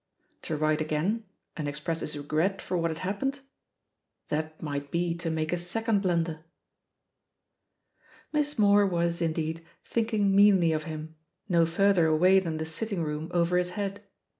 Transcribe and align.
To 0.41 0.57
write 0.57 0.81
again 0.81 1.25
and 1.55 1.67
express 1.67 1.99
his 1.99 2.17
regret 2.17 2.59
for 2.59 2.75
what 2.75 2.89
had 2.89 3.01
happened? 3.01 3.41
That 4.29 4.59
might 4.59 4.89
be 4.89 5.15
to 5.17 5.29
make 5.29 5.53
a 5.53 5.57
second 5.57 6.01
blunder! 6.01 6.43
Miss 8.33 8.57
Moore 8.57 8.87
was, 8.87 9.21
indeed, 9.21 9.63
thinking 9.85 10.35
meanly 10.35 10.71
of 10.71 10.85
him 10.85 11.13
no 11.47 11.67
further 11.67 12.07
away 12.07 12.39
than 12.39 12.57
the 12.57 12.65
sitting 12.65 13.03
room 13.03 13.29
over 13.31 13.57
his 13.59 13.71
head. 13.77 14.01